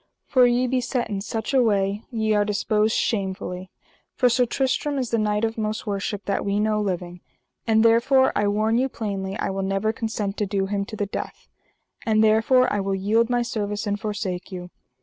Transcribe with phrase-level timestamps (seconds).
[0.25, 3.69] for ye be set in such a way ye are disposed shamefully;
[4.15, 7.21] for Sir Tristram is the knight of most worship that we know living,
[7.67, 11.05] and therefore I warn you plainly I will never consent to do him to the
[11.05, 11.47] death;
[12.03, 14.71] and therefore I will yield my service, and forsake you.